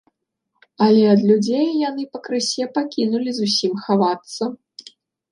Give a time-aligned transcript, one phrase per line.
[0.85, 4.43] Але ад людзей яны пакрысе пакінулі зусім хавацца.